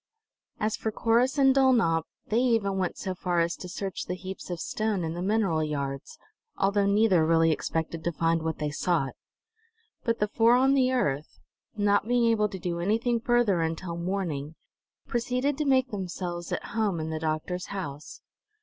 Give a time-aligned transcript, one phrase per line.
[0.59, 4.49] As for Corrus and Dulnop, they even went so far as to search the heaps
[4.49, 6.17] of stone in the mineral yards,
[6.57, 9.13] although neither really expected to find what they sought.
[10.03, 11.37] But the four on the earth,
[11.77, 14.55] not being able to do anything further until morning,
[15.05, 18.21] proceeded to make themselves at home in the doctor's house.